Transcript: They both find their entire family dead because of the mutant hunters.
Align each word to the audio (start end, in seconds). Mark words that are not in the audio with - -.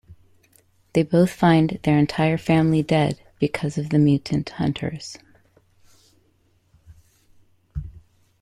They 0.93 1.03
both 1.03 1.29
find 1.29 1.79
their 1.83 1.99
entire 1.99 2.39
family 2.39 2.81
dead 2.81 3.21
because 3.37 3.77
of 3.77 3.91
the 3.91 3.99
mutant 3.99 4.49
hunters. 4.49 5.19